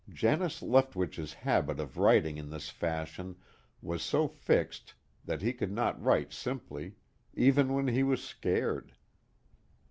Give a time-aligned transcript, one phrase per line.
[0.09, 3.35] Janus Leftwitch's habit of writing in this fashion
[3.83, 6.95] was so fixed that he could not write simply,
[7.35, 8.93] even when he was scared.